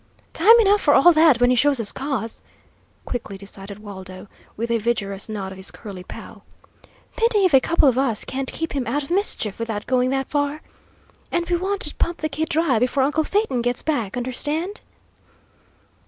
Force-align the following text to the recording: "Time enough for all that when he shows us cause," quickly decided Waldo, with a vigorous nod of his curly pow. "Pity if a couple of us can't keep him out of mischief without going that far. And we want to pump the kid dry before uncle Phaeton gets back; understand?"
"Time 0.33 0.59
enough 0.59 0.81
for 0.81 0.95
all 0.95 1.11
that 1.13 1.39
when 1.39 1.51
he 1.51 1.55
shows 1.55 1.79
us 1.79 1.91
cause," 1.91 2.41
quickly 3.05 3.37
decided 3.37 3.77
Waldo, 3.77 4.27
with 4.57 4.71
a 4.71 4.79
vigorous 4.79 5.29
nod 5.29 5.51
of 5.51 5.57
his 5.59 5.69
curly 5.69 6.01
pow. 6.01 6.41
"Pity 7.15 7.45
if 7.45 7.53
a 7.53 7.59
couple 7.59 7.87
of 7.87 7.99
us 7.99 8.25
can't 8.25 8.51
keep 8.51 8.71
him 8.73 8.87
out 8.87 9.03
of 9.03 9.11
mischief 9.11 9.59
without 9.59 9.85
going 9.85 10.09
that 10.09 10.27
far. 10.27 10.63
And 11.31 11.47
we 11.47 11.55
want 11.55 11.81
to 11.81 11.93
pump 11.97 12.17
the 12.17 12.29
kid 12.29 12.49
dry 12.49 12.79
before 12.79 13.03
uncle 13.03 13.23
Phaeton 13.23 13.61
gets 13.61 13.83
back; 13.83 14.17
understand?" 14.17 14.81